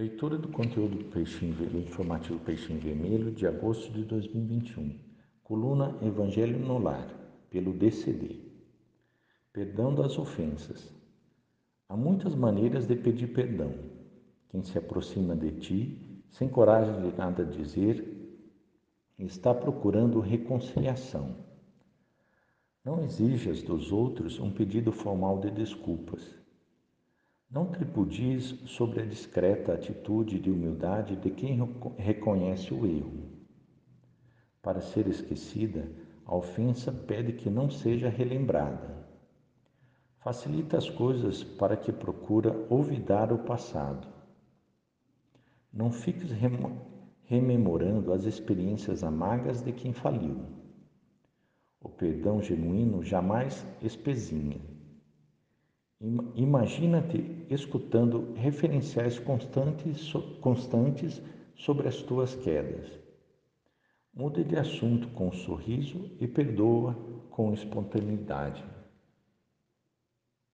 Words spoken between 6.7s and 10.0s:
Lar, pelo DCD. Perdão